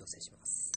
[0.00, 0.72] 調整します。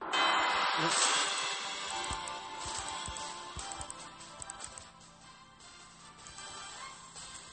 [0.00, 0.06] よ
[0.88, 1.18] し。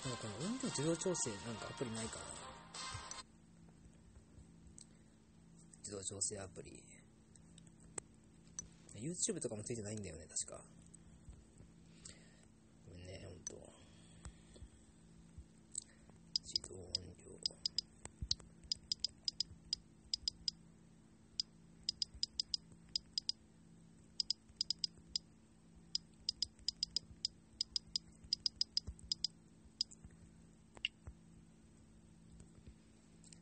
[0.06, 2.45] なんかこの音量自動調整なんかアプリないかな
[5.86, 6.84] 自動調整アプリ。
[8.96, 10.60] YouTube とかもついてないんだよね、確か。
[12.90, 13.54] ごめんね、ほんと。
[16.44, 17.02] 自動音量。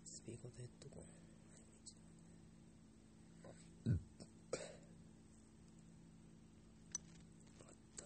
[0.04, 1.04] スピーカーとヘッドホン。
[3.86, 3.92] あっ
[7.98, 8.04] た。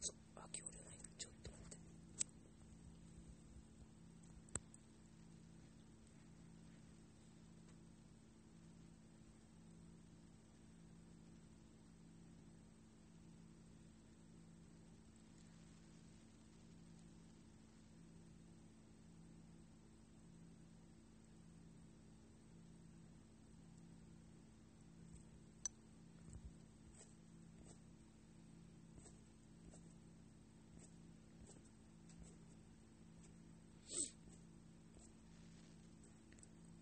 [0.00, 0.84] そう、あ、今日ない。
[1.18, 1.76] ちょっと待って。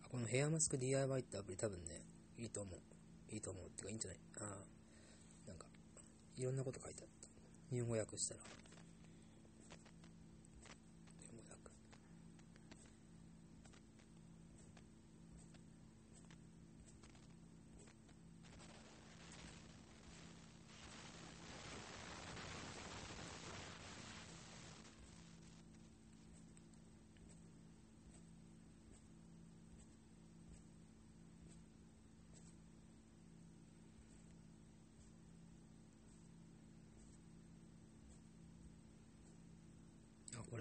[0.03, 2.03] あ、このヘアマスク DIY ってアプリ多分ね、
[2.39, 3.35] いいと思う。
[3.35, 3.67] いいと思う。
[3.67, 4.19] ってか、いいんじゃない？
[4.41, 5.49] ああ。
[5.49, 5.67] なんか、
[6.37, 7.29] いろんなこと書いてあった。
[7.75, 8.41] 日本語訳したら。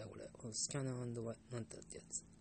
[0.06, 0.54] これこれ。
[0.54, 2.37] スキャナーなんたってやつ。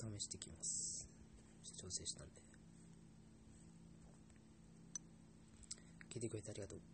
[0.00, 1.06] 試してきます。
[1.76, 2.40] 調整したんで。
[6.10, 6.89] 聞いてくれてありがとう。